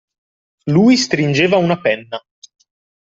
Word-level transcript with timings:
Lui 0.71 0.97
stringeva 0.97 1.57
una 1.57 1.79
penna 1.79 2.19